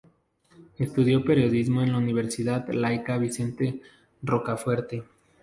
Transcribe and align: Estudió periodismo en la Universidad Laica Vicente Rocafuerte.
Estudió 0.79 1.23
periodismo 1.23 1.83
en 1.83 1.91
la 1.91 1.99
Universidad 1.99 2.67
Laica 2.73 3.19
Vicente 3.19 3.83
Rocafuerte. 4.23 5.03